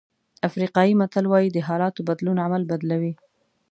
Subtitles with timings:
[0.47, 3.13] افریقایي متل وایي د حالاتو بدلون عمل بدلوي.